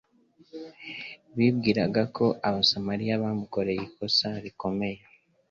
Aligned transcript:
Bibwiraga 1.37 2.01
ko 2.15 2.25
abasamaliya 2.47 3.21
bamukoreye 3.23 3.81
ikosa 3.87 4.29
rikomeye; 4.43 4.99